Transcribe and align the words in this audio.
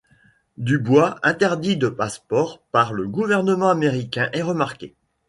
Du 0.57 0.79
Bois, 0.79 1.19
interdit 1.21 1.77
de 1.77 1.87
passeport 1.87 2.63
par 2.71 2.91
le 2.91 3.07
gouvernement 3.07 3.69
américain, 3.69 4.31
est 4.33 4.41
remarquée. 4.41 4.95